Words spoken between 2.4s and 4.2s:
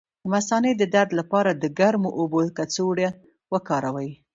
کڅوړه وکاروئ